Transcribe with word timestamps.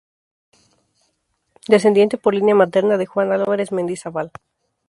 Descendiente, 1.67 2.17
por 2.17 2.33
línea 2.33 2.55
materna, 2.55 2.97
de 2.97 3.05
Juan 3.05 3.31
Álvarez 3.31 3.71
Mendizábal. 3.71 4.31